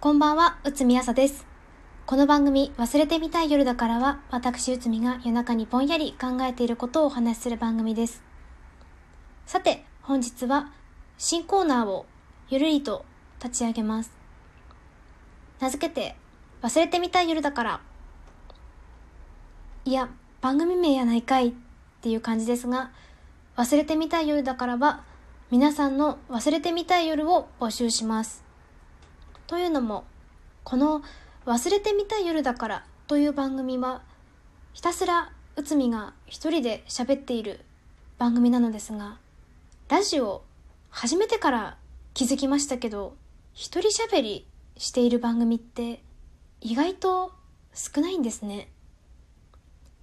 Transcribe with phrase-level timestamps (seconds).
[0.00, 1.44] こんばんは、うつみあさです。
[2.06, 8.22] この番組、忘れてみたい夜だからは、私うつみが夜中にぼんやり考えていることをお話しする番組です。
[9.44, 10.72] さて、本日は、
[11.18, 12.06] 新コーナーを
[12.48, 13.04] ゆるりと
[13.44, 14.10] 立ち上げます。
[15.60, 16.16] 名付けて、
[16.62, 17.80] 忘れてみたい夜だから。
[19.84, 20.08] いや、
[20.40, 21.52] 番組名やないかいっ
[22.00, 22.90] ていう感じですが、
[23.58, 25.04] 忘れてみたい夜だからは、
[25.50, 28.49] 皆さんの忘れてみたい夜を募集します。
[29.50, 30.04] というのも、
[30.62, 31.02] この
[31.44, 34.02] 忘れてみたい夜だからという番組は、
[34.74, 37.58] ひたすら内海が一人で喋っている
[38.16, 39.18] 番組なのですが、
[39.88, 40.44] ラジオ
[40.90, 41.78] 始めてから
[42.14, 43.16] 気づきましたけど、
[43.52, 44.46] 一人喋り
[44.76, 46.00] している番組って
[46.60, 47.32] 意外と
[47.74, 48.68] 少ないんですね。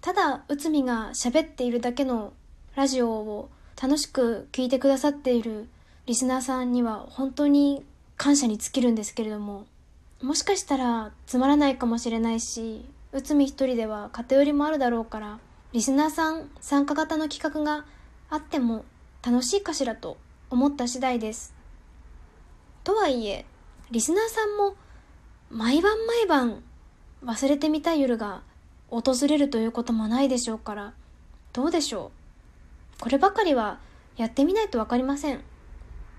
[0.00, 2.32] ただ内海が喋っているだけの
[2.76, 5.68] ラジオを楽しく聞いてくださっている
[6.06, 7.84] リスナーさんには本当に
[8.16, 9.66] 感謝に尽きるんですけれども
[10.22, 15.38] もしかしたらつまらないかもしれないし内海一人では偏りもあるだろうから
[15.72, 17.84] リスナーさん参加型の企画が
[18.30, 18.84] あっても
[19.24, 20.16] 楽しいかしらと
[20.50, 21.54] 思った次第です。
[22.84, 23.44] とはいえ
[23.90, 24.76] リスナーさんも
[25.50, 26.62] 毎晩毎晩
[27.24, 28.42] 忘れてみたい夜が
[28.90, 30.92] 訪れるということもないでしょうから
[31.52, 32.12] どうでしょ
[32.98, 33.02] う？
[33.02, 33.78] こればかりは
[34.16, 35.40] やってみないと分かりません。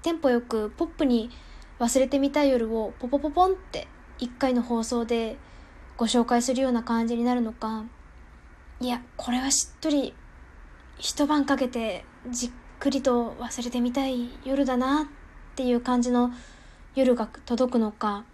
[0.01, 1.29] テンポよくポップに
[1.79, 3.87] 忘れてみたい夜をポポポポンって
[4.19, 5.37] 1回の放送で
[5.97, 7.85] ご紹介するような感じになるのか。
[8.79, 10.13] いやこれはしっとり
[10.97, 15.05] 一晩かけてじっくりと忘れてみたい夜だなっ
[15.55, 16.31] ていう感じの
[16.95, 18.25] 夜が届くのか。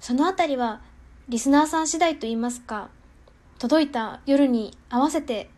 [0.00, 0.82] そのあたりは
[1.28, 2.90] リスナーさん次第と言いますか
[3.58, 5.50] 届いた夜に合わせて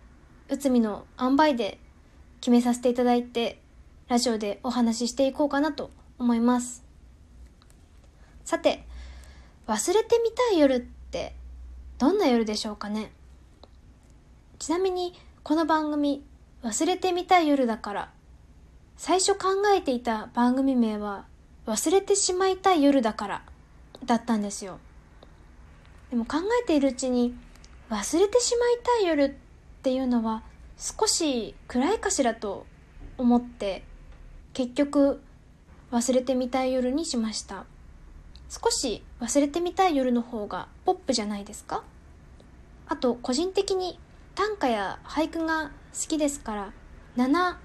[0.48, 1.78] 内海の塩梅で
[2.40, 3.60] 決めさせていただいて
[4.08, 6.87] ラジオでお話ししていこうかなと思います。
[8.48, 8.82] さて
[9.66, 11.34] 忘れてみたい夜って
[11.98, 13.12] どんな夜でしょうかね？
[14.58, 16.24] ちなみにこの番組
[16.62, 18.10] 忘れてみたい夜だから
[18.96, 21.26] 最初考えていた番組名は
[21.66, 23.42] 忘れてしまいたい夜だから
[24.06, 24.78] だったんですよ。
[26.08, 27.34] でも考えているうちに
[27.90, 29.30] 忘れてしまいたい夜っ
[29.82, 30.42] ていうのは
[30.78, 32.64] 少し暗いかしらと
[33.18, 33.84] 思って
[34.54, 35.20] 結局
[35.92, 37.66] 忘れてみたい夜にしました。
[38.48, 41.82] 少し忘れてみたい夜の方がポップじゃないですか？
[42.86, 43.98] あと個人的に
[44.34, 46.72] 短歌や俳句が好きですから
[47.16, 47.56] 7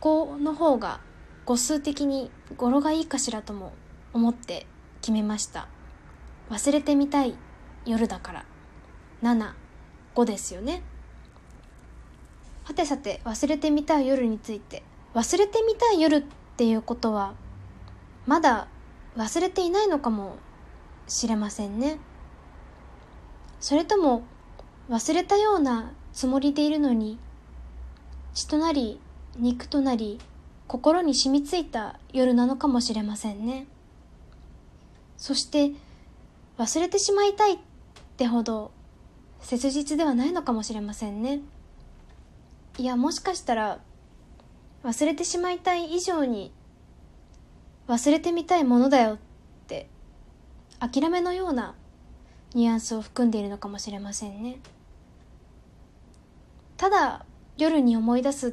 [0.00, 1.00] 語の方が
[1.44, 3.72] 語数的に語呂がいいかしらとも
[4.12, 4.66] 思って
[5.00, 5.68] 決めました。
[6.50, 7.34] 忘れてみたい
[7.84, 8.44] 夜だから。
[9.22, 10.82] 75ですよね。
[12.64, 14.82] はてさて忘れてみたい夜について。
[15.14, 16.22] 忘れてみたい夜っ
[16.56, 17.34] ていうことは
[18.26, 18.68] まだ
[19.16, 20.36] 忘れていないのかも
[21.06, 21.98] しれませんね。
[23.60, 24.22] それとも
[24.90, 27.18] 忘れたようなつもりでいるのに
[28.34, 29.00] 血となり
[29.36, 30.18] 肉となり
[30.66, 33.66] 心に染みついた夜なのかもしれませんね。
[35.16, 35.72] そして
[36.58, 37.58] 忘れてしまいたいっ
[38.16, 38.72] てほど
[39.40, 41.40] 切実ではないのかもしれませんね。
[42.78, 43.80] いやもしかしたら
[44.82, 46.52] 忘れてしまいたい以上に
[47.88, 49.18] 忘れてみたいものだよっ
[49.66, 49.88] て
[50.78, 51.74] 諦めのような
[52.54, 54.58] ニュアンスを含んでいるのかもしれませんね。
[56.76, 57.24] ただ
[57.56, 58.52] 夜に思い出すっ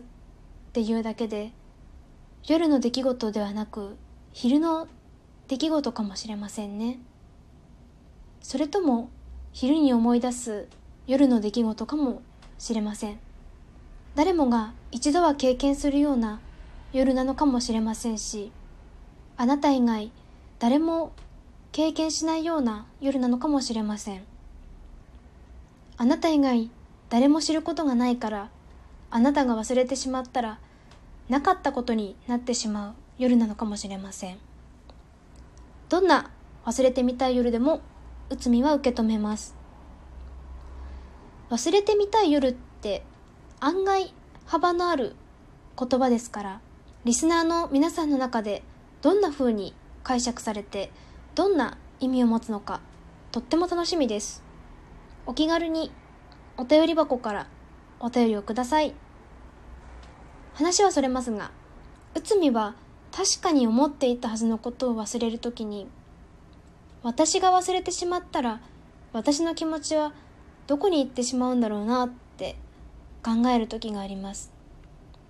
[0.71, 1.51] ていうだけで
[2.47, 3.97] 夜の出来事ではなく
[4.33, 4.87] 昼の
[5.47, 6.99] 出来事かもしれませんね。
[8.41, 9.09] それとも
[9.51, 10.67] 昼に思い出す
[11.07, 12.21] 夜の出来事かも
[12.57, 13.19] しれません。
[14.15, 16.39] 誰もが一度は経験するような
[16.93, 18.51] 夜なのかもしれませんし
[19.41, 20.11] あなた以外
[20.59, 21.13] 誰も
[21.71, 24.23] 経験しないような夜なのかもしれません。
[25.95, 26.69] あなた以外
[27.09, 28.49] 誰も知ることがないから
[29.09, 30.59] あなたが忘れてしまったら
[31.29, 34.39] なかったことになってしまう夜なのかもしれません。
[35.87, 36.31] どんな
[36.65, 37.79] 忘れてみたい夜でも
[38.29, 39.55] 内海は受け止めます。
[41.49, 43.03] 忘れてみたい夜って
[43.61, 44.13] 案外
[44.45, 45.15] 幅のある
[45.79, 46.61] 言葉ですから
[47.05, 48.63] リスナーの皆さんの中で
[49.01, 49.73] どんな風に
[50.03, 50.91] 解釈されて
[51.35, 52.81] どんな意味を持つのか
[53.31, 54.43] とっても楽しみです。
[55.25, 55.91] お気軽に
[56.57, 57.47] お便り箱から
[57.99, 58.93] お便りをください。
[60.53, 61.51] 話はそれますが
[62.15, 62.75] 内海は
[63.11, 65.87] 確かに思っていたはずのことを忘れるときに
[67.01, 68.61] 私が忘れてしまったら
[69.13, 70.13] 私の気持ちは
[70.67, 72.57] どこに行ってしまうんだろうなって
[73.23, 74.51] 考える時があります。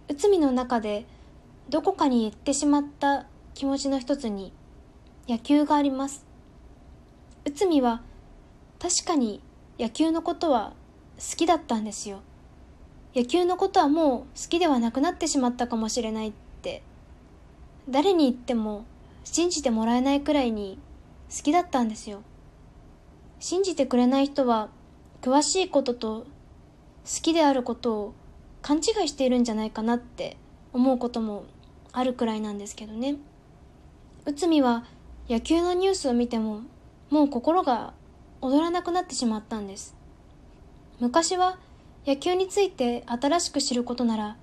[0.07, 1.05] 内海の中で
[1.69, 4.53] どこかに行ってしまった気持ちの一つに
[5.27, 6.25] 野球があります。
[7.45, 8.01] 内海は
[8.79, 9.41] 確かに
[9.79, 10.73] 野球のことは
[11.17, 12.21] 好きだったんですよ。
[13.15, 16.31] 野球のことはもう好きではなくなってしまったかもしれないっ
[16.61, 16.83] て。
[17.89, 18.85] 誰に言っても
[19.23, 20.77] 信じてもらえないくらいに
[21.35, 22.21] 好きだったんですよ。
[23.39, 24.69] 信じてくれない人は
[25.21, 26.25] 詳しいことと
[27.05, 28.13] 好きであることを
[28.61, 30.37] 勘違いしているんじゃないかなって
[30.73, 31.45] 思うことも
[31.91, 33.15] あるくらいなんですけどね。
[34.29, 34.83] 内海は
[35.27, 36.61] 野球のニュースを見ても
[37.09, 37.95] もう心が
[38.41, 39.95] 踊らなくなってしまったんです。
[40.99, 41.57] 昔は
[42.05, 44.37] 野球について新しく知ることなら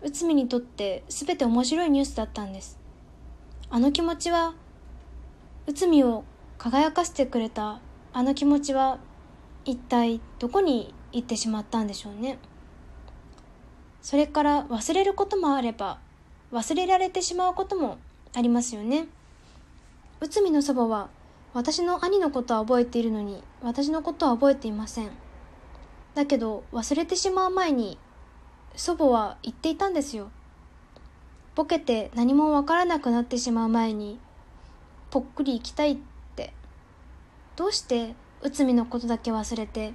[0.00, 2.78] 内海にとって全て面白いニュースだったんです。
[3.68, 4.54] あの気持ちは
[5.66, 6.22] 内海を
[6.56, 7.80] 輝かせてくれた
[8.12, 9.00] あの気持ちは
[9.64, 12.38] 一体どこに行ってしまったんでしょうね。
[14.02, 15.98] それから忘れることもあれば
[16.52, 17.98] 忘れられてしまうことも
[18.34, 19.06] ありますよね。
[20.20, 21.08] 内海の祖母は
[21.52, 25.10] 私の兄のことは覚えているのに私のことは覚えていません。
[26.14, 27.98] だけど忘れてしまう前に
[28.76, 30.30] 祖母は言っていたんですよ。
[31.54, 34.18] ボケて何もわからなくなってしまう前に
[35.10, 35.96] ぽっくり行きたいっ
[36.36, 36.52] て。
[37.56, 39.92] どうして内海のことだけ忘れて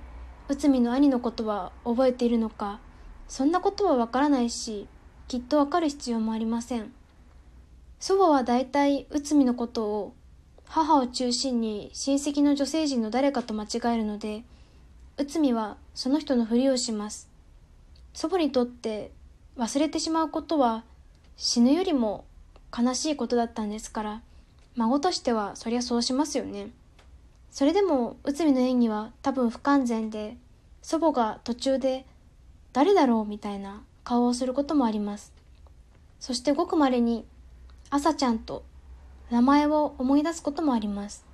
[0.49, 2.79] 内海の兄のことは覚えているのか
[3.27, 4.87] そんなことはわからないし
[5.27, 6.93] きっとわかる必要もありません。
[7.99, 10.13] 祖母は大体内海のことを
[10.65, 14.43] 母を中心に親戚の女性陣の誰かと間違えるので
[15.17, 17.29] 内海はその人のふりをします。
[18.13, 19.11] 祖母にとって
[19.57, 20.83] 忘れてしまうことは
[21.37, 22.25] 死ぬよりも
[22.77, 24.21] 悲しいことだったんですから
[24.75, 26.69] 孫としてはそりゃそうしますよね。
[27.51, 30.35] それでも内海の演技は多分不完全で
[30.81, 32.05] 祖母が途中で
[32.73, 35.31] 誰だろうみたいな顔をすることもあります。
[36.19, 37.25] そしてごくまれに
[37.89, 38.63] 朝ちゃんと
[39.29, 41.25] 名前を思い出すこともあります。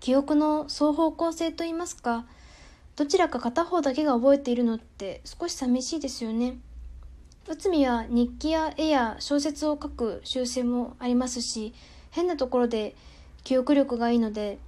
[0.00, 2.26] 記憶の双方向性といいますか
[2.96, 6.58] どちらか片方だけが覚えているのって少し寂しいですよね。
[7.48, 11.74] 内海は日記や絵や小説を書く習性もありますし
[12.10, 12.94] 変なところで
[13.42, 14.58] 記憶力がいいので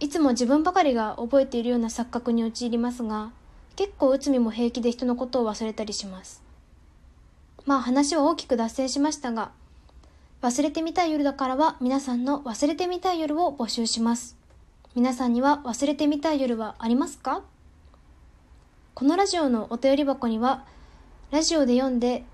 [0.00, 3.30] いつも自分ばかりが覚えているような錯覚に陥りますが
[3.76, 6.42] 結構内海も平気で人のことを忘れたりします。
[7.66, 9.52] まあ話は大きく脱線しましたが
[10.44, 14.36] 忘れてみたい夜だからは皆さんの忘れてみたい夜を募集します
[14.94, 17.40] 皆さんには忘れてみたい夜はありますか？
[18.92, 20.66] このラジオのお便り箱には、
[21.30, 22.24] ラジオで読んで、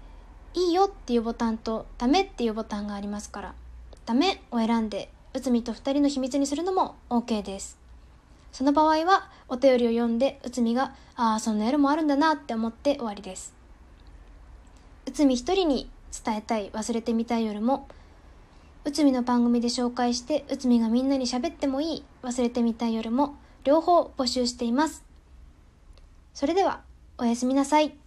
[0.55, 3.55] いいよっていうボタンと、ダメっていうボタンがありますから、
[4.05, 7.79] ダメを選んで、内海と二人の秘密にするのも OK です。
[8.53, 13.55] その場合は、お便りを読んで、内海が、ああ、そんな夜もあるんだなって思って終わりです。
[15.07, 15.89] 内海一人に
[16.25, 17.89] 伝えたい忘れてみたい夜も、
[18.83, 25.05] うつみの番組で紹介して、うつみがみんなに喋ってもいい忘れてみたい夜も、両方募集しています。
[26.33, 26.81] それでは、
[27.19, 28.00] おやすみなさい。